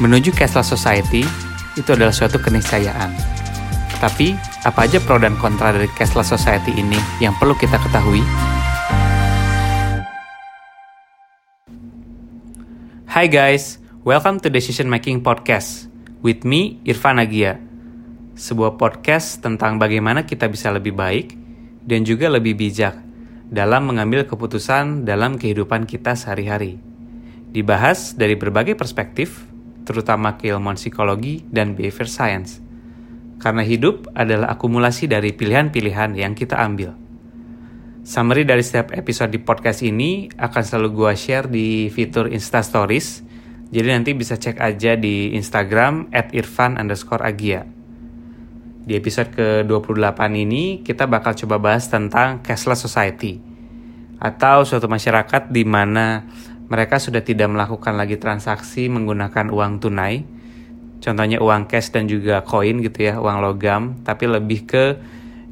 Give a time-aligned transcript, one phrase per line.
[0.00, 1.20] Menuju cashless society
[1.76, 3.12] itu adalah suatu keniscayaan.
[4.00, 4.32] Tapi,
[4.64, 8.24] apa aja pro dan kontra dari cashless society ini yang perlu kita ketahui?
[13.12, 15.92] Hai guys, welcome to Decision Making Podcast
[16.24, 17.60] with me Irfan Agia.
[18.40, 21.36] Sebuah podcast tentang bagaimana kita bisa lebih baik
[21.84, 22.96] dan juga lebih bijak
[23.52, 26.80] dalam mengambil keputusan dalam kehidupan kita sehari-hari.
[27.52, 29.49] Dibahas dari berbagai perspektif,
[29.90, 32.62] terutama keilmuan psikologi dan behavior science.
[33.42, 36.94] Karena hidup adalah akumulasi dari pilihan-pilihan yang kita ambil.
[38.06, 43.26] Summary dari setiap episode di podcast ini akan selalu gua share di fitur Insta Stories.
[43.70, 47.66] Jadi nanti bisa cek aja di Instagram at irfan underscore agia.
[48.80, 53.50] Di episode ke-28 ini kita bakal coba bahas tentang cashless society
[54.20, 56.28] atau suatu masyarakat di mana
[56.70, 60.22] mereka sudah tidak melakukan lagi transaksi menggunakan uang tunai,
[61.02, 64.84] contohnya uang cash dan juga koin gitu ya, uang logam, tapi lebih ke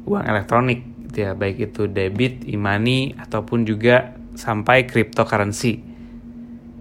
[0.07, 0.79] uang elektronik
[1.11, 5.83] gitu ya, baik itu debit, e-money ataupun juga sampai cryptocurrency.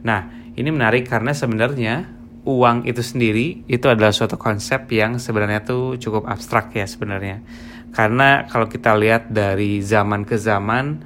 [0.06, 2.06] Nah, ini menarik karena sebenarnya
[2.47, 7.42] uang itu sendiri itu adalah suatu konsep yang sebenarnya tuh cukup abstrak ya sebenarnya.
[7.91, 11.02] Karena kalau kita lihat dari zaman ke zaman,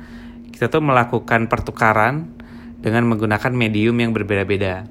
[0.52, 2.41] kita tuh melakukan pertukaran
[2.82, 4.84] dengan menggunakan medium yang berbeda-beda.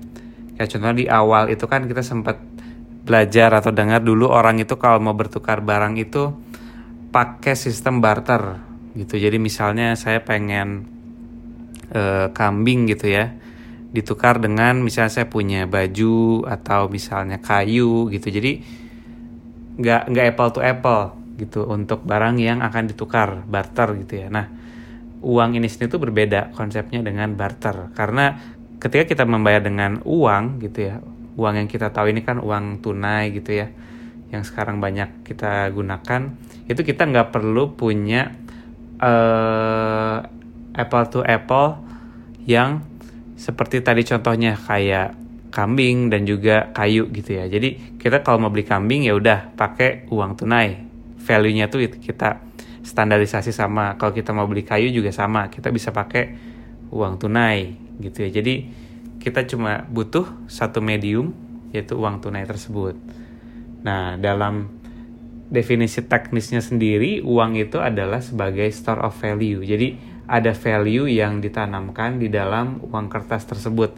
[0.55, 2.39] Kayak contoh di awal itu kan kita sempat
[3.03, 6.31] belajar atau dengar dulu orang itu kalau mau bertukar barang itu
[7.11, 8.63] pakai sistem barter
[8.95, 9.19] gitu.
[9.19, 10.87] Jadi misalnya saya pengen
[11.91, 13.35] uh, kambing gitu ya,
[13.91, 18.31] ditukar dengan misalnya saya punya baju atau misalnya kayu gitu.
[18.31, 18.63] Jadi
[19.81, 21.03] nggak nggak apple to apple
[21.35, 24.27] gitu untuk barang yang akan ditukar barter gitu ya.
[24.31, 24.60] Nah
[25.21, 27.93] uang ini sendiri itu berbeda konsepnya dengan barter.
[27.93, 28.37] Karena
[28.81, 30.95] ketika kita membayar dengan uang gitu ya
[31.37, 33.71] uang yang kita tahu ini kan uang tunai gitu ya
[34.33, 36.33] yang sekarang banyak kita gunakan
[36.67, 38.35] itu kita nggak perlu punya
[38.99, 40.23] uh,
[40.75, 41.83] apple to apple
[42.47, 42.83] yang
[43.35, 45.17] seperti tadi contohnya kayak
[45.51, 47.45] kambing dan juga kayu gitu ya.
[47.45, 50.87] Jadi kita kalau mau beli kambing ya udah pakai uang tunai.
[51.21, 52.39] Value nya tuh kita
[52.81, 56.33] standarisasi sama kalau kita mau beli kayu juga sama kita bisa pakai
[56.91, 58.29] uang tunai gitu ya.
[58.41, 58.67] Jadi
[59.21, 61.31] kita cuma butuh satu medium
[61.71, 62.97] yaitu uang tunai tersebut.
[63.85, 64.67] Nah dalam
[65.51, 69.61] definisi teknisnya sendiri uang itu adalah sebagai store of value.
[69.61, 73.91] Jadi ada value yang ditanamkan di dalam uang kertas tersebut.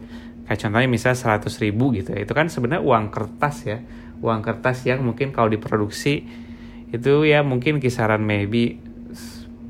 [0.44, 2.26] Kayak contohnya misalnya 100 ribu gitu ya.
[2.26, 3.78] Itu kan sebenarnya uang kertas ya.
[4.18, 6.26] Uang kertas yang mungkin kalau diproduksi
[6.90, 8.82] itu ya mungkin kisaran maybe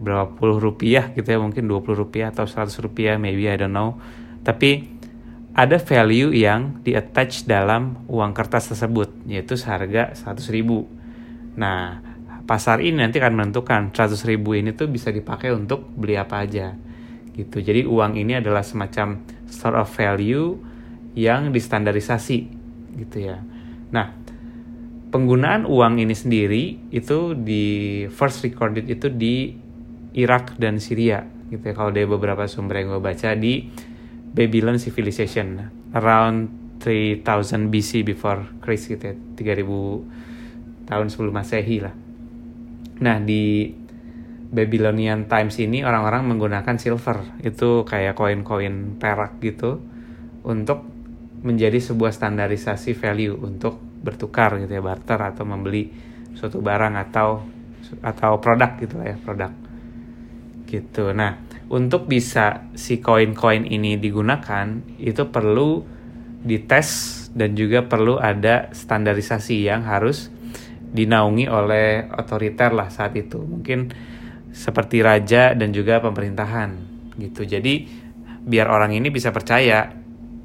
[0.05, 3.97] berapa puluh rupiah gitu ya mungkin 20 rupiah atau 100 rupiah maybe I don't know.
[4.45, 4.85] Tapi
[5.55, 10.85] ada value yang di attach dalam uang kertas tersebut yaitu seharga 100 ribu.
[11.57, 12.03] Nah
[12.45, 16.77] pasar ini nanti akan menentukan 100 ribu ini tuh bisa dipakai untuk beli apa aja
[17.33, 17.65] gitu.
[17.65, 20.59] Jadi uang ini adalah semacam store of value
[21.17, 22.39] yang distandarisasi
[22.99, 23.41] gitu ya.
[23.95, 24.24] Nah
[25.15, 29.55] penggunaan uang ini sendiri itu di first recorded itu di
[30.19, 31.23] Irak dan Syria
[31.55, 31.75] gitu ya.
[31.79, 33.71] Kalau dari beberapa sumber yang gue baca di
[34.35, 36.51] Babylon Civilization around
[36.83, 37.23] 3000
[37.71, 39.15] BC before Christ gitu ya.
[39.39, 41.95] 3000 tahun sebelum masehi lah.
[42.99, 43.71] Nah di
[44.51, 49.79] Babylonian Times ini orang-orang menggunakan silver itu kayak koin-koin perak gitu
[50.43, 50.83] untuk
[51.47, 55.89] menjadi sebuah standarisasi value untuk bertukar gitu ya barter atau membeli
[56.37, 57.41] suatu barang atau
[58.05, 59.53] atau produk gitu lah ya produk.
[60.69, 61.05] Gitu.
[61.17, 61.41] Nah
[61.73, 65.81] untuk bisa si koin-koin ini digunakan itu perlu
[66.45, 66.91] dites
[67.33, 70.29] dan juga perlu ada standarisasi yang harus
[70.95, 73.41] dinaungi oleh otoriter lah saat itu.
[73.41, 73.91] Mungkin
[74.55, 76.71] seperti raja dan juga pemerintahan
[77.19, 77.43] gitu.
[77.43, 77.89] Jadi
[78.45, 79.89] biar orang ini bisa percaya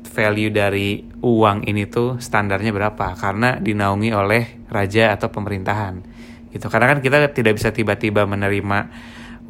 [0.08, 3.16] value dari uang ini tuh standarnya berapa?
[3.20, 6.04] Karena dinaungi oleh raja atau pemerintahan.
[6.50, 6.66] Gitu.
[6.72, 8.80] Karena kan kita tidak bisa tiba-tiba menerima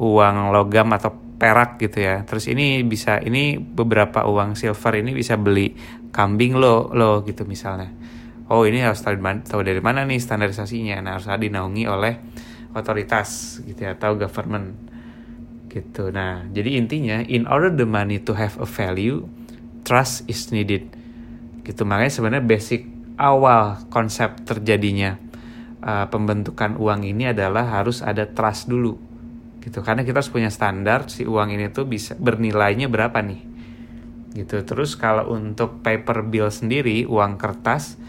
[0.00, 2.26] uang logam atau perak gitu ya.
[2.28, 5.72] Terus ini bisa ini beberapa uang silver ini bisa beli
[6.12, 7.88] kambing lo lo gitu misalnya.
[8.50, 10.98] Oh ini harus tahu, dari mana nih standarisasinya?
[11.00, 12.18] Nah harus dinaungi oleh
[12.74, 14.74] otoritas gitu ya atau government.
[15.70, 16.10] Gitu.
[16.10, 19.24] Nah jadi intinya in order the money to have a value
[19.86, 20.99] trust is needed
[21.64, 21.82] gitu.
[21.84, 22.86] Makanya sebenarnya basic
[23.20, 25.20] awal konsep terjadinya
[25.84, 28.96] uh, pembentukan uang ini adalah harus ada trust dulu.
[29.60, 29.84] Gitu.
[29.84, 33.40] Karena kita harus punya standar si uang ini tuh bisa bernilainya berapa nih.
[34.40, 34.64] Gitu.
[34.64, 38.00] Terus kalau untuk paper bill sendiri uang kertas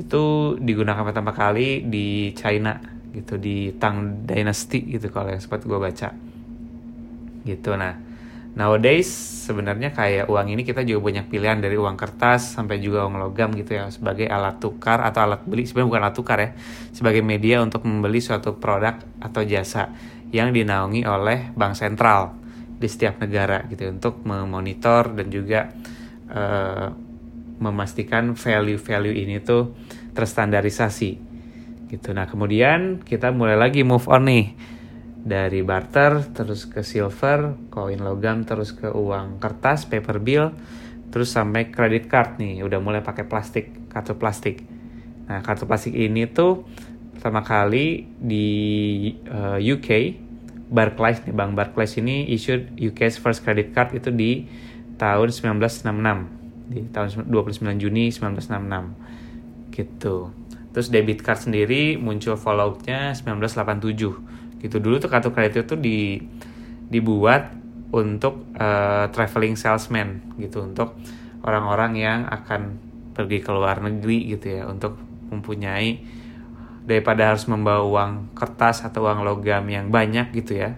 [0.00, 2.80] itu digunakan pertama kali di China.
[3.12, 3.36] Gitu.
[3.36, 6.16] Di Tang Dynasty gitu kalau yang sempat gue baca.
[7.44, 7.70] Gitu.
[7.76, 8.09] Nah
[8.54, 9.08] nowadays
[9.46, 13.50] sebenarnya kayak uang ini kita juga banyak pilihan dari uang kertas sampai juga uang logam
[13.54, 16.50] gitu ya sebagai alat tukar atau alat beli sebenarnya bukan alat tukar ya
[16.94, 19.90] sebagai media untuk membeli suatu produk atau jasa
[20.30, 22.34] yang dinaungi oleh bank sentral
[22.80, 25.68] di setiap negara gitu untuk memonitor dan juga
[26.32, 26.88] uh,
[27.60, 29.76] memastikan value-value ini tuh
[30.16, 31.12] terstandarisasi
[31.92, 32.08] gitu.
[32.16, 34.56] Nah kemudian kita mulai lagi move on nih
[35.20, 40.52] dari barter terus ke silver, koin logam terus ke uang kertas, paper bill,
[41.12, 44.64] terus sampai credit card nih udah mulai pakai plastik, kartu plastik.
[45.28, 46.64] Nah kartu plastik ini tuh
[47.12, 48.48] pertama kali di
[49.28, 49.88] uh, eh, UK
[50.70, 54.48] Barclays nih Bank Barclays ini issued UK's first credit card itu di
[54.96, 60.30] tahun 1966 di tahun 29 Juni 1966 gitu.
[60.70, 64.78] Terus debit card sendiri muncul follow-nya 1987 gitu.
[64.78, 66.20] Dulu tuh kartu kredit itu di
[66.90, 67.56] dibuat
[67.90, 70.62] untuk uh, traveling salesman gitu.
[70.62, 70.94] Untuk
[71.42, 72.78] orang-orang yang akan
[73.16, 74.62] pergi ke luar negeri gitu ya.
[74.68, 75.00] Untuk
[75.32, 76.20] mempunyai
[76.84, 80.76] daripada harus membawa uang kertas atau uang logam yang banyak gitu ya.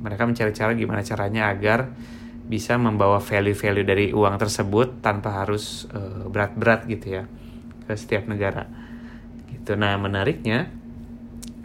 [0.00, 1.92] Mereka mencari cara gimana caranya agar
[2.50, 7.22] bisa membawa value-value dari uang tersebut tanpa harus uh, berat-berat gitu ya
[7.86, 8.66] ke setiap negara.
[9.54, 9.78] Gitu.
[9.78, 10.79] Nah menariknya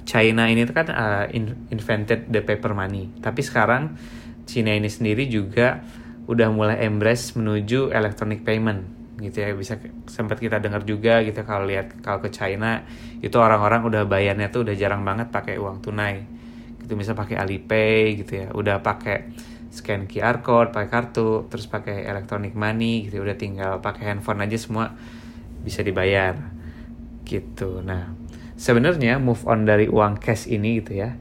[0.06, 1.26] China ini kan uh,
[1.74, 3.10] invented the paper money.
[3.20, 3.98] Tapi sekarang
[4.46, 5.82] China ini sendiri juga
[6.30, 8.86] udah mulai embrace menuju electronic payment
[9.18, 9.50] gitu ya.
[9.58, 12.86] Bisa sempat kita dengar juga gitu kalau lihat kalau ke China
[13.20, 16.22] itu orang-orang udah bayarnya tuh udah jarang banget pakai uang tunai.
[16.86, 18.48] Gitu bisa pakai Alipay gitu ya.
[18.54, 19.34] Udah pakai
[19.76, 24.56] scan QR code pakai kartu terus pakai electronic money gitu udah tinggal pakai handphone aja
[24.56, 24.96] semua
[25.66, 26.38] bisa dibayar
[27.28, 27.84] gitu.
[27.84, 28.25] Nah
[28.56, 31.16] sebenarnya move on dari uang cash ini gitu ya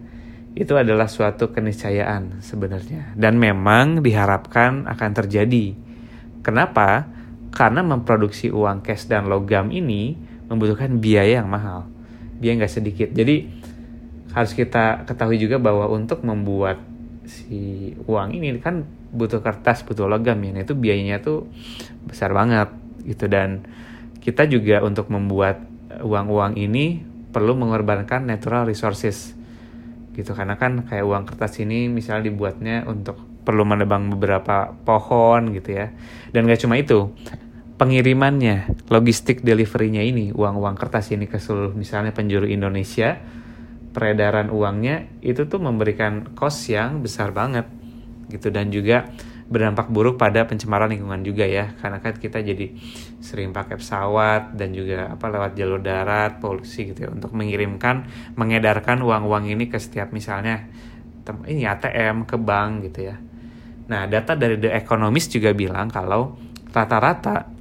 [0.55, 3.19] itu adalah suatu keniscayaan sebenarnya.
[3.19, 5.75] Dan memang diharapkan akan terjadi.
[6.47, 7.11] Kenapa?
[7.51, 10.15] Karena memproduksi uang cash dan logam ini
[10.47, 11.91] membutuhkan biaya yang mahal.
[12.39, 13.11] Biaya nggak sedikit.
[13.11, 13.51] Jadi
[14.31, 16.79] harus kita ketahui juga bahwa untuk membuat
[17.27, 20.51] si uang ini kan butuh kertas butuh logam ya.
[20.55, 21.51] Nah, itu biayanya tuh
[22.07, 22.71] besar banget
[23.03, 23.27] gitu.
[23.27, 23.67] Dan
[24.23, 25.67] kita juga untuk membuat
[25.99, 29.35] uang-uang ini perlu mengorbankan natural resources.
[30.15, 35.75] Gitu karena kan kayak uang kertas ini misalnya dibuatnya untuk perlu menebang beberapa pohon gitu
[35.75, 35.91] ya.
[36.31, 37.11] Dan gak cuma itu
[37.75, 43.19] pengirimannya logistik deliverynya ini uang-uang kertas ini ke seluruh misalnya penjuru Indonesia
[43.91, 47.67] peredaran uangnya itu tuh memberikan cost yang besar banget.
[48.31, 49.11] Gitu dan juga
[49.45, 52.73] berdampak buruk pada pencemaran lingkungan juga ya karena kan kita jadi
[53.21, 58.09] sering pakai pesawat dan juga apa lewat jalur darat polusi gitu ya untuk mengirimkan
[58.41, 60.65] mengedarkan uang-uang ini ke setiap misalnya
[61.45, 63.17] ini ATM ke bank gitu ya
[63.85, 66.41] nah data dari The Economist juga bilang kalau
[66.73, 67.53] rata-rata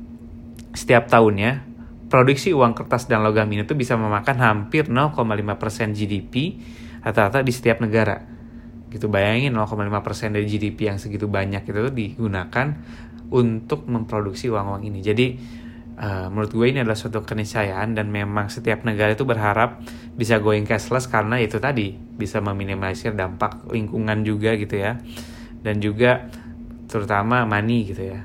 [0.73, 1.73] setiap tahunnya
[2.13, 6.61] produksi uang kertas dan logam ini tuh bisa memakan hampir 0,5% GDP
[7.03, 8.32] rata-rata di setiap negara.
[8.93, 12.77] Gitu bayangin 0,5% dari GDP yang segitu banyak itu digunakan
[13.33, 15.01] untuk memproduksi uang-uang ini.
[15.01, 15.27] Jadi
[15.97, 19.81] uh, menurut gue ini adalah suatu keniscayaan dan memang setiap negara itu berharap
[20.13, 25.01] bisa going cashless karena itu tadi bisa meminimalisir dampak lingkungan juga gitu ya.
[25.65, 26.29] Dan juga
[26.85, 28.21] terutama money gitu ya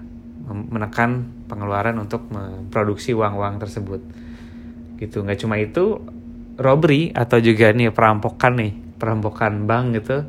[0.48, 4.00] menekan pengeluaran untuk memproduksi uang-uang tersebut
[4.98, 6.02] gitu nggak cuma itu
[6.58, 10.26] robbery atau juga nih perampokan nih perampokan bank gitu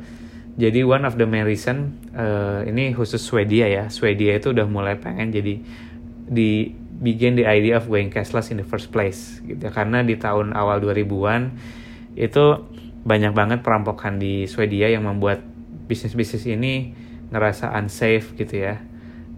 [0.58, 3.84] jadi one of the reason uh, ini khusus Swedia ya.
[3.86, 5.62] Swedia itu udah mulai pengen jadi
[6.30, 9.70] di begin the idea of going cashless in the first place gitu.
[9.70, 11.54] Karena di tahun awal 2000-an
[12.18, 12.44] itu
[13.00, 15.40] banyak banget perampokan di Swedia yang membuat
[15.86, 16.92] bisnis-bisnis ini
[17.30, 18.82] ngerasa unsafe gitu ya.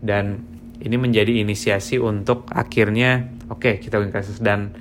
[0.03, 0.49] Dan
[0.83, 4.75] ini menjadi inisiasi untuk akhirnya oke okay, kita bikin kasus dan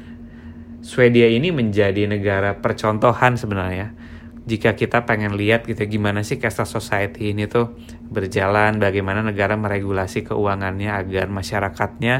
[0.82, 4.01] Swedia ini menjadi negara percontohan sebenarnya
[4.42, 7.78] jika kita pengen lihat gitu gimana sih cashless society ini tuh
[8.10, 12.16] berjalan bagaimana negara meregulasi keuangannya agar masyarakatnya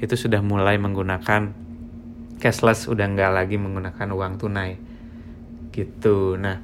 [0.00, 1.52] itu sudah mulai menggunakan
[2.40, 4.72] cashless udah nggak lagi menggunakan uang tunai.
[5.68, 6.40] Gitu.
[6.40, 6.56] Nah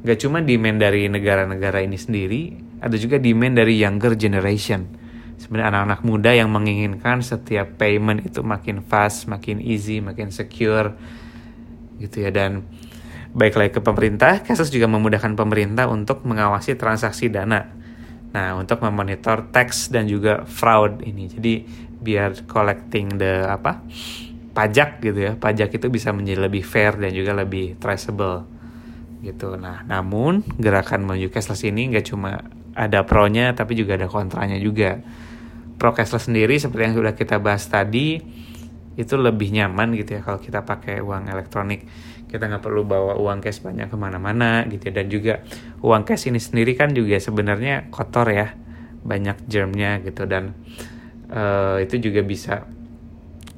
[0.00, 2.42] nggak cuma demand dari negara-negara ini sendiri
[2.80, 4.96] ada juga demand dari younger generation.
[5.36, 10.94] Sebenarnya anak-anak muda yang menginginkan setiap payment itu makin fast, makin easy, makin secure
[12.00, 12.30] gitu ya.
[12.32, 12.64] Dan
[13.34, 17.80] baik lagi ke pemerintah, Kasus juga memudahkan pemerintah untuk mengawasi transaksi dana
[18.30, 21.26] Nah, untuk memonitor tax dan juga fraud ini.
[21.26, 21.54] Jadi
[22.00, 23.82] biar collecting the apa?
[24.50, 25.32] pajak gitu ya.
[25.38, 28.44] Pajak itu bisa menjadi lebih fair dan juga lebih traceable
[29.22, 29.54] gitu.
[29.54, 32.42] Nah, namun gerakan menuju cashless ini nggak cuma
[32.74, 34.98] ada pro-nya tapi juga ada kontranya juga.
[35.78, 38.20] Pro cashless sendiri seperti yang sudah kita bahas tadi
[38.98, 41.86] itu lebih nyaman gitu ya kalau kita pakai uang elektronik
[42.30, 44.92] kita nggak perlu bawa uang cash banyak ke mana-mana gitu ya.
[45.02, 45.34] dan juga
[45.82, 48.54] uang cash ini sendiri kan juga sebenarnya kotor ya.
[49.02, 50.30] Banyak germnya gitu.
[50.30, 50.54] Dan
[51.34, 52.62] uh, itu juga bisa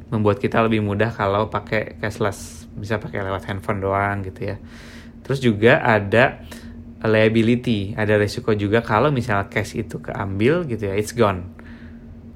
[0.08, 2.64] membuat kita lebih mudah kalau pakai cashless.
[2.72, 4.56] Bisa pakai lewat handphone doang gitu ya.
[5.20, 6.40] Terus juga ada
[7.02, 11.52] liability ada resiko juga kalau misalnya cash itu keambil gitu ya it's gone.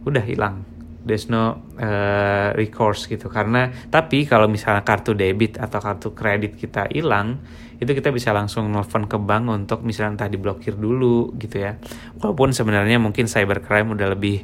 [0.04, 0.75] Udah hilang
[1.06, 3.30] there's no uh, recourse gitu.
[3.30, 7.38] Karena tapi kalau misalnya kartu debit atau kartu kredit kita hilang
[7.78, 11.78] itu kita bisa langsung nelfon ke bank untuk misalnya entah diblokir dulu gitu ya.
[12.18, 14.42] Walaupun sebenarnya mungkin cybercrime udah lebih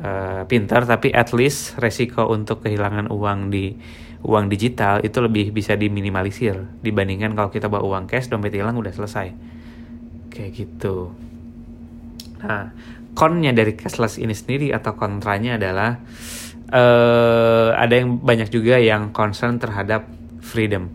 [0.00, 3.76] uh, pintar tapi at least resiko untuk kehilangan uang di
[4.22, 8.94] uang digital itu lebih bisa diminimalisir dibandingkan kalau kita bawa uang cash dompet hilang udah
[8.94, 9.28] selesai.
[10.32, 11.12] Kayak gitu.
[12.40, 12.72] Nah
[13.12, 16.00] konnya dari cashless ini sendiri atau kontranya adalah
[16.72, 20.08] uh, ada yang banyak juga yang concern terhadap
[20.40, 20.88] freedom.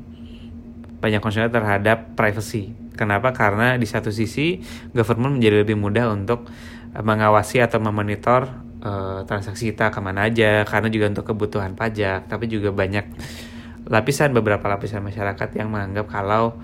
[0.98, 2.74] Banyak concern terhadap privacy.
[2.98, 3.30] Kenapa?
[3.30, 4.58] Karena di satu sisi
[4.92, 6.50] government menjadi lebih mudah untuk
[6.98, 8.50] mengawasi atau memonitor
[8.82, 13.06] uh, transaksi kita ke mana aja karena juga untuk kebutuhan pajak tapi juga banyak
[13.88, 16.60] lapisan beberapa lapisan masyarakat yang menganggap kalau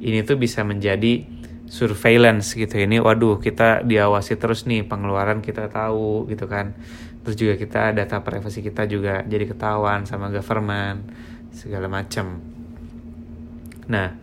[0.00, 1.26] ini tuh bisa menjadi
[1.70, 6.74] surveillance gitu ini waduh kita diawasi terus nih pengeluaran kita tahu gitu kan.
[7.20, 11.06] Terus juga kita data privasi kita juga jadi ketahuan sama government
[11.54, 12.40] segala macam
[13.90, 14.14] nah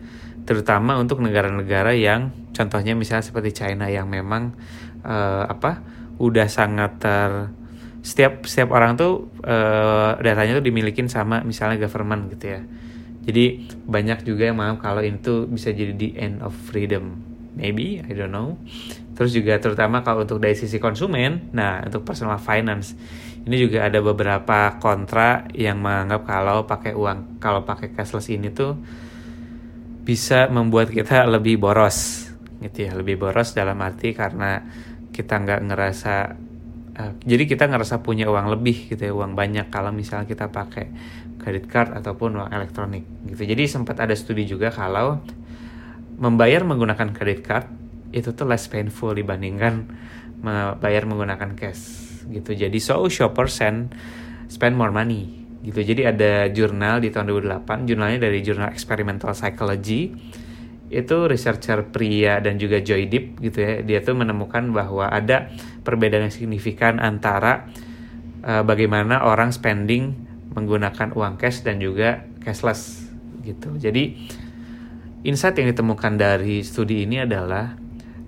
[0.48, 4.56] terutama untuk negara-negara yang contohnya misalnya seperti China yang memang
[5.04, 5.84] uh, apa
[6.16, 7.52] udah sangat ter
[8.00, 12.60] setiap setiap orang tuh uh, datanya tuh dimiliki sama misalnya government gitu ya.
[13.28, 17.27] Jadi banyak juga yang menganggap kalau itu bisa jadi the end of freedom
[17.58, 18.54] maybe I don't know.
[19.18, 22.94] Terus juga terutama kalau untuk dari sisi konsumen nah untuk personal finance
[23.42, 28.78] ini juga ada beberapa kontra yang menganggap kalau pakai uang kalau pakai cashless ini tuh
[30.06, 32.30] bisa membuat kita lebih boros
[32.62, 34.62] gitu ya lebih boros dalam arti karena
[35.10, 36.14] kita nggak ngerasa
[36.94, 40.86] uh, jadi kita ngerasa punya uang lebih gitu ya uang banyak kalau misalnya kita pakai
[41.38, 43.48] credit card ataupun uang elektronik gitu.
[43.48, 45.22] Jadi sempat ada studi juga kalau
[46.18, 47.66] membayar menggunakan credit card
[48.10, 49.86] itu tuh less painful dibandingkan
[50.42, 52.52] membayar menggunakan cash gitu.
[52.54, 53.92] Jadi so shoppers and
[54.50, 55.80] spend more money gitu.
[55.82, 60.14] Jadi ada jurnal di tahun 2008, jurnalnya dari jurnal Experimental Psychology.
[60.88, 63.84] Itu researcher pria dan juga Joy Deep gitu ya.
[63.84, 65.52] Dia tuh menemukan bahwa ada
[65.84, 67.68] perbedaan yang signifikan antara
[68.40, 70.16] uh, bagaimana orang spending
[70.56, 73.04] menggunakan uang cash dan juga cashless
[73.44, 73.76] gitu.
[73.76, 74.16] Jadi
[75.26, 77.74] Insight yang ditemukan dari studi ini adalah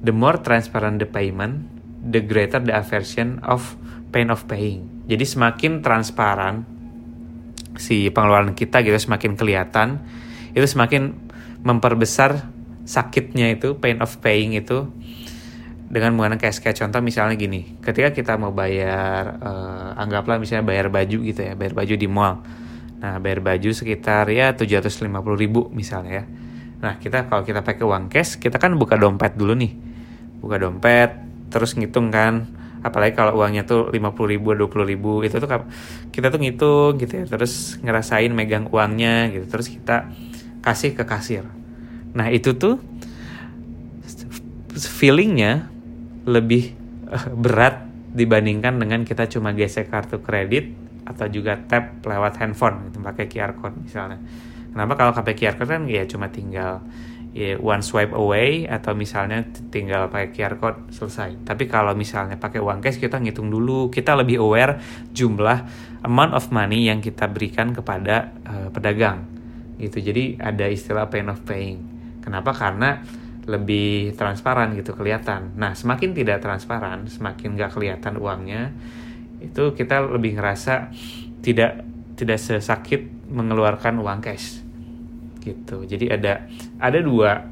[0.02, 1.62] the more transparent the payment,
[2.02, 3.78] the greater the aversion of
[4.10, 5.06] pain of paying.
[5.06, 6.66] Jadi semakin transparan
[7.78, 10.02] si pengeluaran kita gitu semakin kelihatan,
[10.50, 11.14] itu semakin
[11.62, 12.50] memperbesar
[12.82, 14.90] sakitnya itu pain of paying itu
[15.86, 20.90] dengan menggunakan cash kayak contoh misalnya gini, ketika kita mau bayar uh, anggaplah misalnya bayar
[20.90, 22.42] baju gitu ya, bayar baju di mall.
[23.00, 25.06] Nah, bayar baju sekitar ya 750
[25.38, 26.24] ribu misalnya ya
[26.80, 29.72] Nah kita kalau kita pakai uang cash kita kan buka dompet dulu nih,
[30.40, 31.12] buka dompet
[31.52, 32.46] terus ngitung kan,
[32.80, 35.50] apalagi kalau uangnya tuh 50 ribu, 20 ribu itu tuh
[36.14, 40.08] kita tuh ngitung gitu ya, terus ngerasain megang uangnya gitu, terus kita
[40.62, 41.44] kasih ke kasir.
[42.14, 42.78] Nah itu tuh
[44.78, 45.68] feelingnya
[46.24, 46.72] lebih
[47.10, 50.70] uh, berat dibandingkan dengan kita cuma gesek kartu kredit
[51.06, 54.18] atau juga tap lewat handphone gitu pakai QR code misalnya
[54.80, 56.80] Kenapa kalau pakai QR code kan ya cuma tinggal
[57.36, 61.44] ya one swipe away atau misalnya tinggal pakai QR code selesai.
[61.44, 64.80] Tapi kalau misalnya pakai uang cash kita ngitung dulu, kita lebih aware
[65.12, 65.68] jumlah
[66.00, 69.28] amount of money yang kita berikan kepada uh, pedagang.
[69.76, 70.00] Gitu.
[70.00, 71.84] Jadi ada istilah pain of paying.
[72.24, 72.56] Kenapa?
[72.56, 73.04] Karena
[73.44, 75.60] lebih transparan gitu kelihatan.
[75.60, 78.72] Nah, semakin tidak transparan, semakin nggak kelihatan uangnya,
[79.44, 80.88] itu kita lebih ngerasa
[81.44, 81.84] tidak
[82.16, 84.69] tidak sesakit mengeluarkan uang cash
[85.40, 85.82] gitu.
[85.88, 86.46] Jadi ada
[86.78, 87.44] ada dua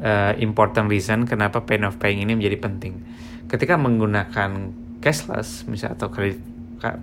[0.00, 3.00] uh, important reason kenapa pain of paying ini menjadi penting.
[3.48, 6.40] Ketika menggunakan cashless misal atau kredit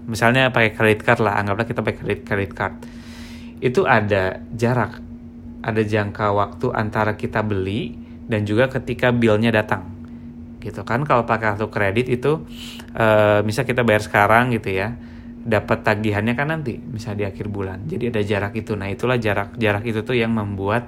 [0.06, 2.74] misalnya pakai credit card lah anggaplah kita pakai credit credit card.
[3.64, 5.02] Itu ada jarak
[5.64, 7.96] ada jangka waktu antara kita beli
[8.28, 9.90] dan juga ketika billnya datang.
[10.60, 12.44] Gitu kan kalau pakai kartu kredit itu
[12.96, 14.96] uh, misal kita bayar sekarang gitu ya
[15.44, 17.84] dapat tagihannya kan nanti bisa di akhir bulan.
[17.84, 18.80] Jadi ada jarak itu.
[18.80, 20.88] Nah itulah jarak jarak itu tuh yang membuat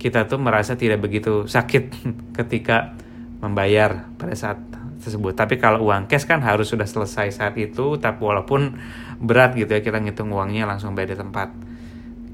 [0.00, 1.84] kita tuh merasa tidak begitu sakit
[2.40, 2.96] ketika
[3.44, 4.58] membayar pada saat
[4.98, 5.36] tersebut.
[5.36, 8.80] Tapi kalau uang cash kan harus sudah selesai saat itu tapi walaupun
[9.20, 11.48] berat gitu ya kita ngitung uangnya langsung bayar di tempat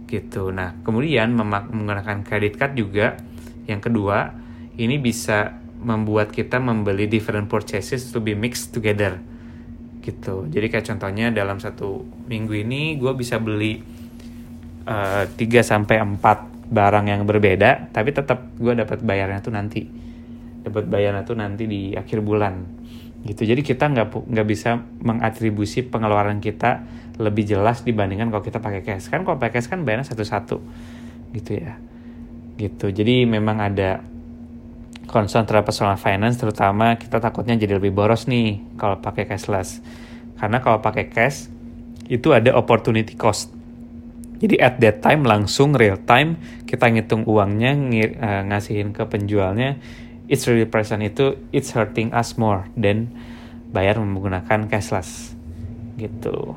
[0.06, 0.54] gitu.
[0.54, 3.18] Nah kemudian menggunakan kredit card juga.
[3.68, 4.32] Yang kedua
[4.78, 9.18] ini bisa membuat kita membeli different purchases to be mixed together
[10.02, 10.46] gitu.
[10.48, 13.82] Jadi kayak contohnya dalam satu minggu ini gue bisa beli
[14.88, 19.82] uh, 3 sampai 4 barang yang berbeda tapi tetap gue dapat bayarnya tuh nanti.
[20.64, 22.54] Dapat bayarnya tuh nanti di akhir bulan.
[23.24, 23.42] Gitu.
[23.44, 26.86] Jadi kita nggak nggak bisa mengatribusi pengeluaran kita
[27.18, 29.10] lebih jelas dibandingkan kalau kita pakai cash.
[29.10, 30.56] Kan kalau pakai cash kan bayarnya satu-satu.
[31.34, 31.74] Gitu ya.
[32.54, 32.94] Gitu.
[32.94, 34.02] Jadi memang ada
[35.08, 39.80] concern terhadap personal finance terutama kita takutnya jadi lebih boros nih kalau pakai cashless.
[40.36, 41.48] Karena kalau pakai cash
[42.06, 43.50] itu ada opportunity cost.
[44.38, 49.80] Jadi at that time langsung real time kita ngitung uangnya ng eh, ngasihin ke penjualnya
[50.30, 51.02] it's really present.
[51.02, 53.10] Itu it's hurting us more than
[53.72, 55.34] bayar menggunakan cashless.
[55.98, 56.54] Gitu.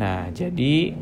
[0.00, 0.94] Nah jadi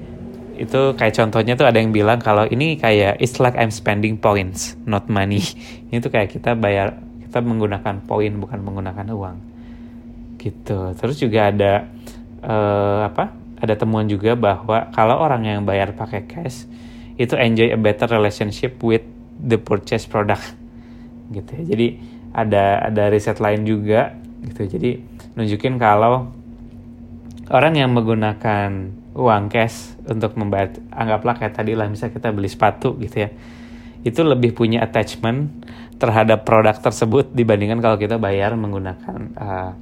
[0.57, 4.79] itu kayak contohnya tuh ada yang bilang kalau ini kayak it's like I'm spending points
[4.89, 5.43] not money.
[5.91, 9.37] Ini tuh kayak kita bayar kita menggunakan poin bukan menggunakan uang.
[10.39, 10.79] Gitu.
[10.99, 11.87] Terus juga ada
[12.43, 13.31] uh, apa?
[13.63, 16.67] Ada temuan juga bahwa kalau orang yang bayar pakai cash
[17.15, 19.07] itu enjoy a better relationship with
[19.39, 20.55] the purchase product.
[21.35, 21.63] Gitu ya.
[21.75, 21.87] Jadi
[22.35, 24.67] ada ada riset lain juga gitu.
[24.67, 24.99] Jadi
[25.39, 26.35] nunjukin kalau
[27.49, 30.75] orang yang menggunakan uang cash untuk membayar.
[30.91, 33.31] Anggaplah kayak tadi lah misalnya kita beli sepatu gitu ya.
[34.05, 35.65] Itu lebih punya attachment
[35.97, 39.73] terhadap produk tersebut dibandingkan kalau kita bayar menggunakan uh,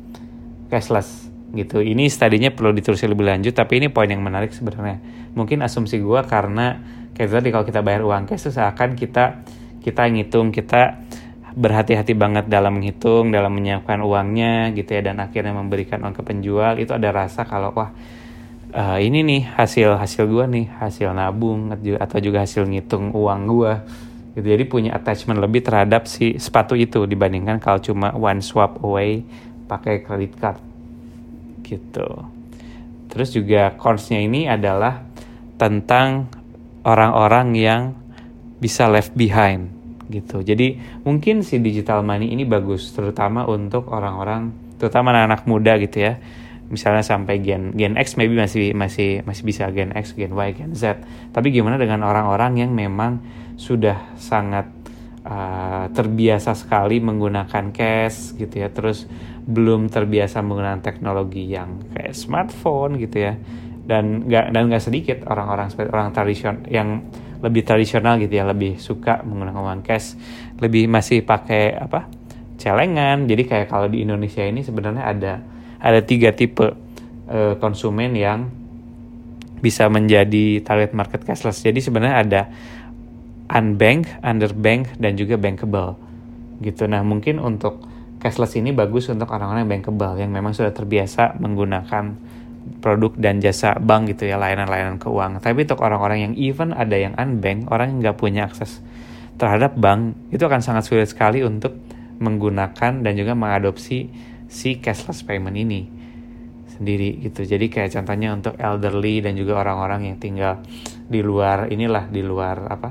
[0.69, 1.81] cashless gitu.
[1.81, 5.01] Ini studinya perlu ditelusuri lebih lanjut tapi ini poin yang menarik sebenarnya.
[5.33, 6.79] Mungkin asumsi gue karena
[7.17, 9.45] kayak tadi kalau kita bayar uang cash seakan kita
[9.83, 11.03] kita ngitung kita
[11.53, 16.77] berhati-hati banget dalam menghitung dalam menyiapkan uangnya gitu ya dan akhirnya memberikan uang ke penjual.
[16.77, 17.93] Itu ada rasa kalau wah
[18.73, 23.73] uh, ini nih hasil hasil gue nih hasil nabung atau juga hasil ngitung uang gue
[24.37, 24.47] gitu.
[24.49, 29.23] Jadi punya attachment lebih terhadap si sepatu itu dibandingkan kalau cuma one swap away
[29.69, 30.59] pakai credit card.
[31.63, 32.09] Gitu.
[33.13, 35.05] Terus juga consnya ini adalah
[35.61, 36.33] tentang
[36.83, 37.83] orang-orang yang
[38.57, 39.69] bisa left behind.
[40.09, 40.45] Gitu.
[40.45, 46.19] Jadi mungkin si digital money ini bagus terutama untuk orang-orang terutama anak-anak muda gitu ya
[46.73, 50.73] misalnya sampai gen gen X maybe masih masih masih bisa gen X, gen Y, gen
[50.73, 51.05] Z.
[51.31, 53.21] Tapi gimana dengan orang-orang yang memang
[53.61, 54.73] sudah sangat
[55.29, 59.05] uh, terbiasa sekali menggunakan cash gitu ya, terus
[59.45, 63.37] belum terbiasa menggunakan teknologi yang kayak smartphone gitu ya.
[63.85, 66.89] Dan nggak dan nggak sedikit orang-orang seperti orang tradisional yang
[67.45, 70.17] lebih tradisional gitu ya, lebih suka menggunakan uang cash,
[70.57, 72.23] lebih masih pakai apa?
[72.63, 73.27] celengan.
[73.27, 75.43] Jadi kayak kalau di Indonesia ini sebenarnya ada
[75.83, 76.63] ada tiga tipe
[77.27, 78.47] uh, konsumen yang
[79.59, 81.63] bisa menjadi target market cashless.
[81.63, 82.43] Jadi sebenarnya ada
[83.51, 85.99] unbank, underbank, dan juga bankable.
[86.63, 86.87] Gitu.
[86.87, 87.83] Nah mungkin untuk
[88.23, 92.15] cashless ini bagus untuk orang-orang yang bankable yang memang sudah terbiasa menggunakan
[92.79, 95.43] produk dan jasa bank gitu ya layanan-layanan keuangan.
[95.43, 98.79] Tapi untuk orang-orang yang even ada yang unbank, orang yang nggak punya akses
[99.39, 101.75] terhadap bank itu akan sangat sulit sekali untuk
[102.23, 104.07] menggunakan dan juga mengadopsi
[104.53, 105.89] si cashless payment ini
[106.77, 107.49] sendiri gitu.
[107.49, 110.61] Jadi kayak contohnya untuk elderly dan juga orang-orang yang tinggal
[111.09, 112.91] di luar inilah di luar apa?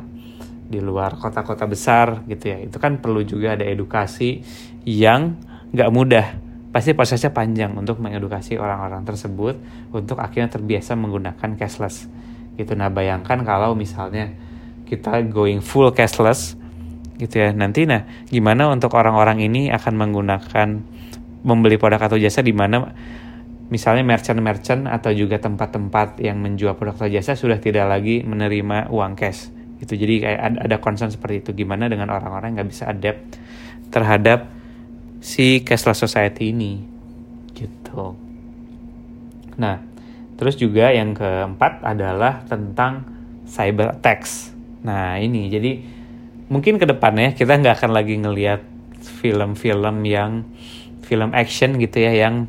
[0.71, 2.57] di luar kota-kota besar gitu ya.
[2.63, 4.39] Itu kan perlu juga ada edukasi
[4.87, 5.35] yang
[5.75, 6.27] nggak mudah.
[6.71, 9.59] Pasti prosesnya panjang untuk mengedukasi orang-orang tersebut
[9.91, 12.07] untuk akhirnya terbiasa menggunakan cashless.
[12.55, 12.71] Gitu.
[12.79, 14.31] Nah, bayangkan kalau misalnya
[14.87, 16.55] kita going full cashless
[17.19, 17.51] gitu ya.
[17.51, 20.67] Nanti nah gimana untuk orang-orang ini akan menggunakan
[21.41, 22.93] membeli produk atau jasa di mana
[23.71, 29.15] misalnya merchant-merchant atau juga tempat-tempat yang menjual produk atau jasa sudah tidak lagi menerima uang
[29.15, 29.47] cash.
[29.81, 31.65] Itu jadi kayak ada, concern seperti itu.
[31.65, 33.41] Gimana dengan orang-orang yang nggak bisa adapt
[33.89, 34.51] terhadap
[35.23, 36.83] si cashless society ini?
[37.55, 38.03] Gitu.
[39.57, 39.81] Nah
[40.35, 43.07] terus juga yang keempat adalah tentang
[43.47, 44.51] cyber attacks.
[44.83, 45.47] Nah ini.
[45.47, 45.71] Jadi
[46.51, 48.61] mungkin ke depannya kita nggak akan lagi ngelihat
[49.01, 50.43] film-film yang
[51.11, 52.47] film action gitu ya yang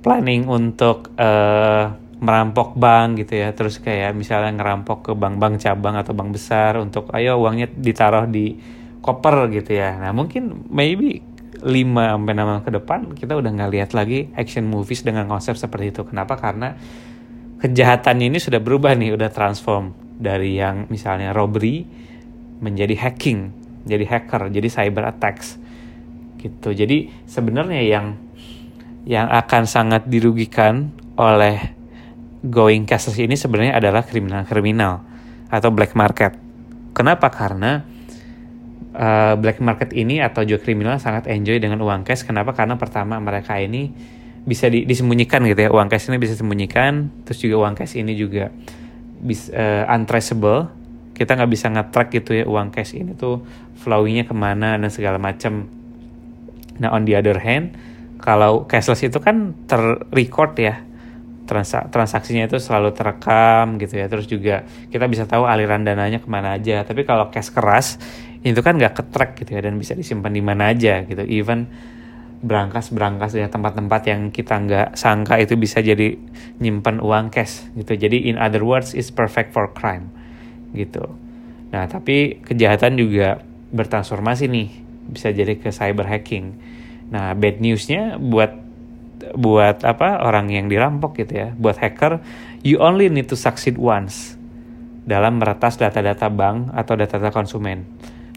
[0.00, 1.92] planning untuk uh,
[2.24, 7.12] merampok bank gitu ya terus kayak misalnya ngerampok ke bank-bank cabang atau bank besar untuk
[7.12, 8.56] ayo uangnya ditaruh di
[9.04, 11.20] koper gitu ya nah mungkin maybe
[11.62, 15.94] 5 sampai 6 ke depan kita udah nggak lihat lagi action movies dengan konsep seperti
[15.94, 16.02] itu.
[16.02, 16.34] Kenapa?
[16.34, 16.74] Karena
[17.62, 21.86] kejahatan ini sudah berubah nih, udah transform dari yang misalnya robbery
[22.58, 23.54] menjadi hacking,
[23.86, 25.61] jadi hacker, jadi cyber attacks
[26.42, 26.74] gitu.
[26.74, 28.18] Jadi sebenarnya yang
[29.06, 31.74] yang akan sangat dirugikan oleh
[32.42, 35.02] going cashless ini sebenarnya adalah kriminal-kriminal
[35.46, 36.34] atau black market.
[36.92, 37.30] Kenapa?
[37.30, 37.82] Karena
[38.94, 42.26] uh, black market ini atau juga kriminal sangat enjoy dengan uang cash.
[42.26, 42.52] Kenapa?
[42.52, 43.92] Karena pertama mereka ini
[44.42, 45.70] bisa di, disembunyikan gitu ya.
[45.70, 48.50] Uang cash ini bisa disembunyikan, terus juga uang cash ini juga
[49.22, 50.68] bisa uh, untraceable.
[51.12, 53.44] Kita nggak bisa nge-track gitu ya uang cash ini tuh
[53.84, 55.81] flowingnya ke mana dan segala macam.
[56.82, 57.78] Nah on the other hand,
[58.18, 60.82] kalau cashless itu kan terrecord ya.
[61.42, 64.06] Transa transaksinya itu selalu terekam gitu ya.
[64.10, 66.82] Terus juga kita bisa tahu aliran dananya ke mana aja.
[66.82, 67.98] Tapi kalau cash keras
[68.42, 71.22] itu kan nggak ketrack gitu ya dan bisa disimpan di mana aja gitu.
[71.26, 71.70] Even
[72.42, 76.18] berangkas berangkas ya tempat-tempat yang kita nggak sangka itu bisa jadi
[76.58, 77.94] nyimpan uang cash gitu.
[77.94, 80.10] Jadi in other words is perfect for crime
[80.74, 81.06] gitu.
[81.70, 84.68] Nah tapi kejahatan juga bertransformasi nih
[85.12, 86.56] bisa jadi ke cyber hacking
[87.12, 88.56] Nah, bad newsnya buat
[89.36, 92.24] buat apa orang yang dirampok gitu ya, buat hacker,
[92.64, 94.34] you only need to succeed once
[95.04, 97.84] dalam meretas data-data bank atau data-data konsumen.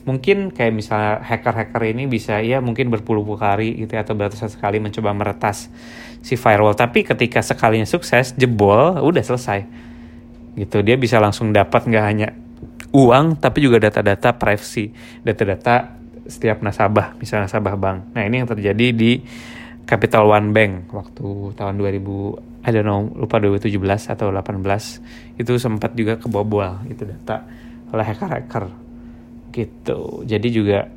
[0.06, 4.78] Mungkin kayak misalnya hacker-hacker ini bisa ya mungkin berpuluh-puluh kali gitu ya, atau beratusan sekali
[4.78, 5.72] mencoba meretas
[6.22, 6.78] si firewall.
[6.78, 9.66] Tapi ketika sekalinya sukses, jebol, udah selesai.
[10.54, 12.30] Gitu, dia bisa langsung dapat nggak hanya
[12.94, 14.94] uang tapi juga data-data privacy,
[15.26, 17.98] data-data setiap nasabah, misalnya nasabah bank.
[18.18, 19.22] Nah ini yang terjadi di
[19.86, 23.78] Capital One Bank waktu tahun 2000, I don't know, lupa 2017
[24.18, 27.46] atau 18 itu sempat juga kebobol itu data
[27.94, 28.66] oleh hacker-hacker
[29.54, 30.26] gitu.
[30.26, 30.90] Jadi juga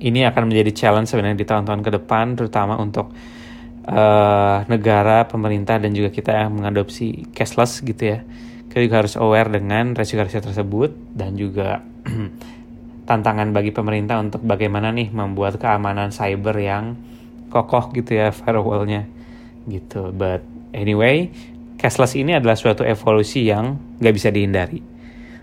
[0.00, 3.12] ini akan menjadi challenge sebenarnya di tahun-tahun ke depan, terutama untuk
[3.84, 8.24] uh, negara, pemerintah dan juga kita yang mengadopsi cashless gitu ya.
[8.72, 11.84] Kita juga harus aware dengan resiko-resiko tersebut dan juga
[13.10, 16.94] tantangan bagi pemerintah untuk bagaimana nih membuat keamanan cyber yang
[17.50, 19.10] kokoh gitu ya firewallnya
[19.66, 20.14] gitu.
[20.14, 21.34] But anyway,
[21.74, 24.78] cashless ini adalah suatu evolusi yang nggak bisa dihindari.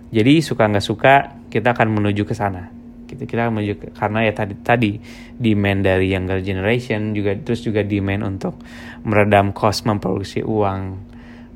[0.08, 1.13] Jadi suka nggak suka
[1.51, 2.71] kita akan menuju ke sana.
[3.08, 4.91] Gitu, kita akan menuju ke, karena ya tadi tadi
[5.36, 8.60] demand dari younger generation juga terus juga demand untuk
[9.08, 11.08] meredam cost memproduksi uang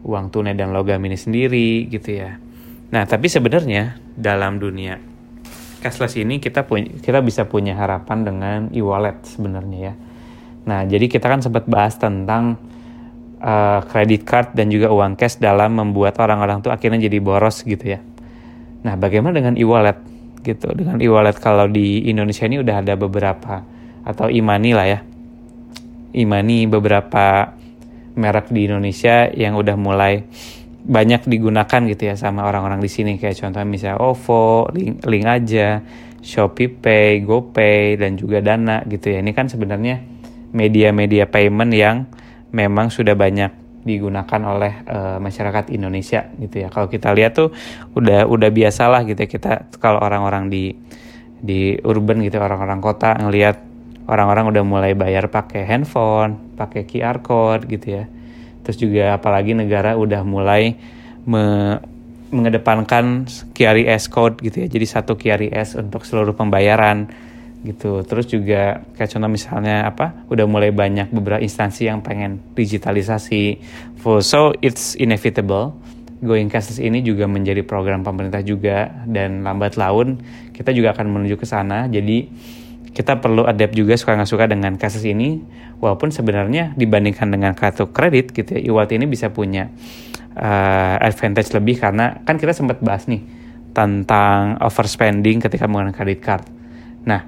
[0.04, 2.40] uang tunai dan logam ini sendiri gitu ya.
[2.92, 5.11] Nah tapi sebenarnya dalam dunia
[5.82, 9.94] cashless ini kita punya kita bisa punya harapan dengan e-wallet sebenarnya ya.
[10.62, 12.62] Nah, jadi kita kan sempat bahas tentang
[13.42, 13.82] uh,
[14.22, 18.00] card dan juga uang cash dalam membuat orang-orang tuh akhirnya jadi boros gitu ya.
[18.86, 19.98] Nah, bagaimana dengan e-wallet
[20.46, 20.70] gitu?
[20.78, 23.66] Dengan e-wallet kalau di Indonesia ini udah ada beberapa
[24.06, 25.00] atau e-money lah ya.
[26.14, 27.58] E-money beberapa
[28.14, 30.28] merek di Indonesia yang udah mulai
[30.92, 35.80] banyak digunakan gitu ya sama orang-orang di sini kayak contohnya misalnya OVO, Link, Link aja,
[36.20, 39.24] Shopee Pay, GoPay dan juga Dana gitu ya.
[39.24, 40.04] Ini kan sebenarnya
[40.52, 42.12] media-media payment yang
[42.52, 43.56] memang sudah banyak
[43.88, 46.68] digunakan oleh uh, masyarakat Indonesia gitu ya.
[46.68, 47.56] Kalau kita lihat tuh
[47.96, 50.76] udah udah biasalah gitu ya kita kalau orang-orang di
[51.42, 53.64] di urban gitu orang-orang kota ngelihat
[54.12, 58.06] orang-orang udah mulai bayar pakai handphone, pakai QR code gitu ya
[58.62, 60.78] Terus juga apalagi negara udah mulai
[61.26, 61.78] me
[62.32, 64.68] mengedepankan QRIS code gitu ya.
[64.72, 67.12] Jadi satu QRIS untuk seluruh pembayaran
[67.68, 68.02] gitu.
[68.08, 70.16] Terus juga kayak contoh misalnya apa?
[70.32, 73.60] Udah mulai banyak beberapa instansi yang pengen digitalisasi
[74.00, 74.24] full.
[74.24, 75.76] So it's inevitable.
[76.22, 80.22] Going cashless ini juga menjadi program pemerintah juga dan lambat laun
[80.54, 81.90] kita juga akan menuju ke sana.
[81.90, 82.30] Jadi
[82.92, 85.40] kita perlu adapt juga suka nggak suka dengan kasus ini
[85.80, 89.72] walaupun sebenarnya dibandingkan dengan kartu kredit gitu ya e ini bisa punya
[90.36, 93.24] uh, advantage lebih karena kan kita sempat bahas nih
[93.72, 96.44] tentang overspending ketika menggunakan kredit card.
[97.08, 97.24] Nah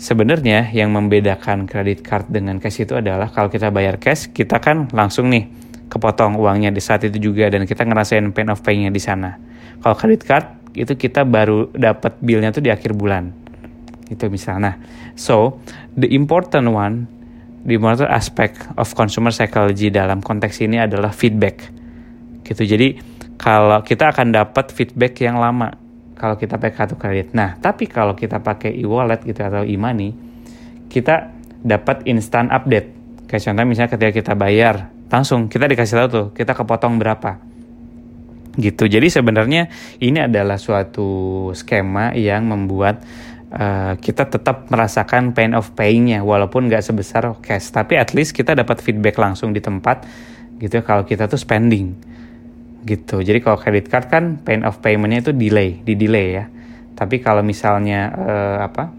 [0.00, 4.88] sebenarnya yang membedakan kredit card dengan cash itu adalah kalau kita bayar cash kita kan
[4.96, 5.52] langsung nih
[5.92, 9.36] kepotong uangnya di saat itu juga dan kita ngerasain pain of paying di sana.
[9.84, 13.41] Kalau kredit card itu kita baru dapat billnya tuh di akhir bulan
[14.12, 14.76] itu misalnya.
[15.16, 15.60] So,
[15.96, 17.08] the important one,
[17.64, 21.64] the important aspect of consumer psychology dalam konteks ini adalah feedback.
[22.44, 22.62] Gitu.
[22.68, 22.88] Jadi,
[23.40, 25.74] kalau kita akan dapat feedback yang lama
[26.22, 27.34] kalau kita pakai kartu kredit.
[27.34, 30.14] Nah, tapi kalau kita pakai e-wallet gitu atau e-money,
[30.86, 31.34] kita
[31.66, 32.94] dapat instant update.
[33.26, 37.42] Kayak contohnya misalnya ketika kita bayar, langsung kita dikasih tahu tuh, kita kepotong berapa.
[38.54, 38.86] Gitu.
[38.86, 43.02] Jadi sebenarnya ini adalah suatu skema yang membuat
[43.52, 47.70] uh, kita tetap merasakan pain of payingnya walaupun nggak sebesar cash.
[47.70, 50.04] Tapi at least kita dapat feedback langsung di tempat
[50.58, 51.92] gitu kalau kita tuh spending
[52.82, 53.22] gitu.
[53.22, 56.44] Jadi kalau credit card kan pain of paymentnya itu delay di delay ya.
[56.92, 58.90] Tapi kalau misalnya uh, apa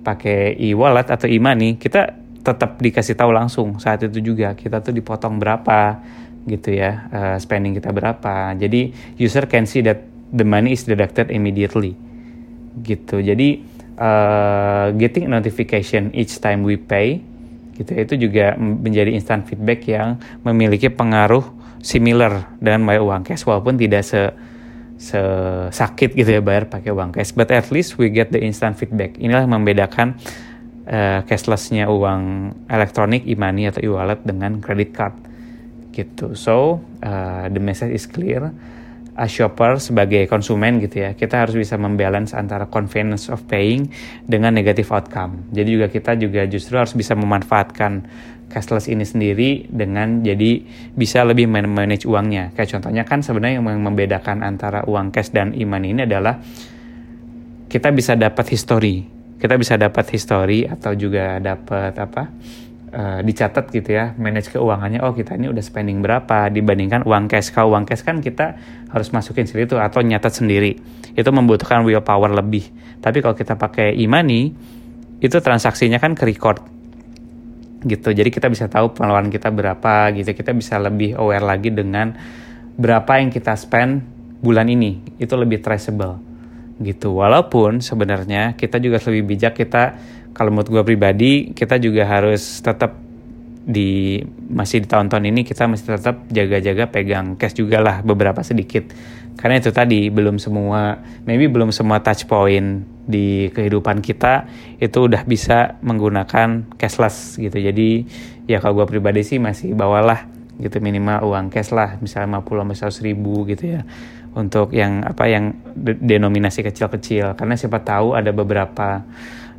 [0.00, 5.36] pakai e-wallet atau e-money kita tetap dikasih tahu langsung saat itu juga kita tuh dipotong
[5.36, 6.00] berapa
[6.48, 8.56] gitu ya uh, spending kita berapa.
[8.56, 10.00] Jadi user can see that
[10.32, 11.92] the money is deducted immediately
[12.80, 13.20] gitu.
[13.20, 13.69] Jadi
[14.00, 17.20] uh, getting notification each time we pay
[17.76, 21.44] gitu ya, itu juga menjadi instant feedback yang memiliki pengaruh
[21.80, 24.32] similar dengan bayar uang cash walaupun tidak se
[25.72, 27.32] sakit gitu ya bayar pakai uang cash.
[27.32, 29.16] But at least we get the instant feedback.
[29.16, 30.20] Inilah yang membedakan
[30.84, 35.16] uh, cashlessnya uang elektronik e-money atau e-wallet dengan credit card
[35.96, 36.36] gitu.
[36.36, 38.52] So uh, the message is clear
[39.20, 43.92] a shopper sebagai konsumen gitu ya kita harus bisa membalance antara convenience of paying
[44.24, 48.08] dengan negative outcome jadi juga kita juga justru harus bisa memanfaatkan
[48.50, 50.66] cashless ini sendiri dengan jadi
[50.98, 52.50] bisa lebih manage uangnya.
[52.58, 56.42] Kayak contohnya kan sebenarnya yang membedakan antara uang cash dan iman ini adalah
[57.70, 59.06] kita bisa dapat history.
[59.38, 62.28] Kita bisa dapat history atau juga dapat apa?
[62.90, 64.98] Uh, dicatat gitu ya, manage keuangannya.
[65.06, 67.54] Oh kita ini udah spending berapa dibandingkan uang cash.
[67.54, 68.58] Kalau uang cash kan kita
[68.90, 70.74] harus masukin sendiri tuh atau nyatat sendiri.
[71.14, 72.66] Itu membutuhkan willpower lebih.
[72.98, 74.50] Tapi kalau kita pakai e-money,
[75.22, 76.64] itu transaksinya kan ke record
[77.84, 82.12] gitu jadi kita bisa tahu pengeluaran kita berapa gitu kita bisa lebih aware lagi dengan
[82.76, 84.04] berapa yang kita spend
[84.40, 86.20] bulan ini itu lebih traceable
[86.80, 89.96] gitu walaupun sebenarnya kita juga lebih bijak kita
[90.36, 93.10] kalau menurut gue pribadi kita juga harus tetap
[93.60, 98.88] di masih di tahun-tahun ini kita masih tetap jaga-jaga pegang cash juga lah beberapa sedikit.
[99.36, 104.44] Karena itu tadi belum semua maybe belum semua touch point di kehidupan kita
[104.82, 107.56] itu udah bisa menggunakan cashless gitu.
[107.56, 108.04] Jadi
[108.50, 110.28] ya kalau gue pribadi sih masih bawalah
[110.60, 113.82] gitu minimal uang cash lah misalnya 50 sampai 100 ribu gitu ya.
[114.30, 117.34] Untuk yang apa yang denominasi kecil-kecil.
[117.34, 119.02] Karena siapa tahu ada beberapa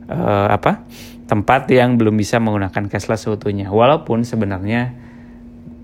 [0.10, 0.86] uh, apa
[1.30, 4.96] tempat yang belum bisa menggunakan cashless seutuhnya walaupun sebenarnya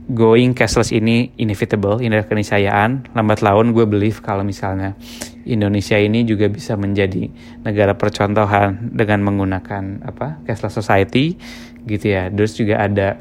[0.08, 3.12] going cashless ini inevitable, ini adalah keniscayaan.
[3.12, 4.96] Lambat laun gue believe kalau misalnya
[5.44, 7.28] Indonesia ini juga bisa menjadi
[7.68, 11.36] negara percontohan dengan menggunakan apa cashless society
[11.84, 12.32] gitu ya.
[12.32, 13.20] Terus juga ada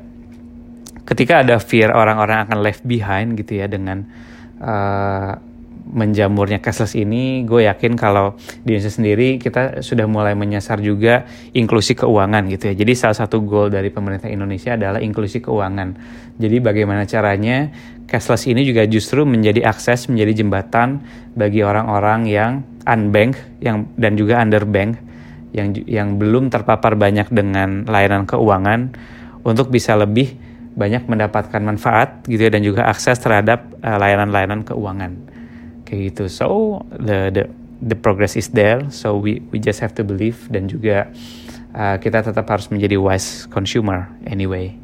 [1.06, 4.06] ketika ada fear orang-orang akan left behind gitu ya dengan
[4.62, 5.34] uh,
[5.86, 8.34] menjamurnya cashless ini, gue yakin kalau
[8.66, 12.74] di Indonesia sendiri kita sudah mulai menyasar juga inklusi keuangan gitu ya.
[12.74, 15.94] Jadi salah satu goal dari pemerintah Indonesia adalah inklusi keuangan.
[16.36, 17.70] Jadi bagaimana caranya
[18.10, 21.06] cashless ini juga justru menjadi akses, menjadi jembatan
[21.38, 22.52] bagi orang-orang yang
[22.86, 24.98] unbank yang dan juga underbank
[25.54, 28.94] yang yang belum terpapar banyak dengan layanan keuangan
[29.46, 30.34] untuk bisa lebih
[30.76, 35.35] banyak mendapatkan manfaat gitu ya dan juga akses terhadap uh, layanan-layanan keuangan
[35.86, 36.24] kayak gitu.
[36.26, 37.44] So the the
[37.80, 38.82] the progress is there.
[38.90, 41.08] So we we just have to believe dan juga
[41.72, 44.74] uh, kita tetap harus menjadi wise consumer anyway.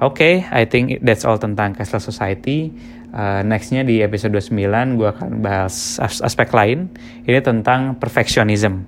[0.00, 2.72] Oke okay, I think that's all tentang cashless society.
[3.10, 6.88] Uh, nextnya di episode 29 gue akan bahas as aspek lain.
[7.28, 8.86] Ini tentang perfectionism.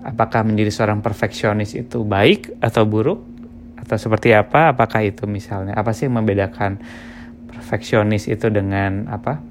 [0.00, 3.20] Apakah menjadi seorang perfeksionis itu baik atau buruk?
[3.78, 4.72] Atau seperti apa?
[4.72, 5.76] Apakah itu misalnya?
[5.76, 6.80] Apa sih yang membedakan
[7.52, 9.44] perfeksionis itu dengan apa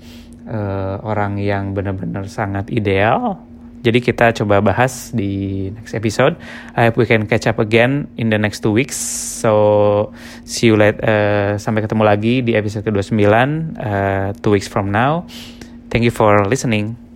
[0.50, 3.38] uh, orang yang benar-benar sangat ideal.
[3.80, 6.36] Jadi kita coba bahas di next episode.
[6.76, 9.00] I hope we can catch up again in the next two weeks.
[9.40, 10.12] So
[10.44, 11.00] see you later.
[11.00, 13.24] Uh, sampai ketemu lagi di episode ke-29
[13.80, 15.24] uh, two weeks from now.
[15.88, 17.09] Thank you for listening.